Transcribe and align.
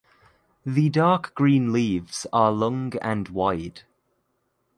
The 0.65 0.89
dark 0.89 1.35
green 1.35 1.71
leaves 1.71 2.25
are 2.33 2.51
long 2.51 2.93
and 3.03 3.29
wide. 3.29 3.83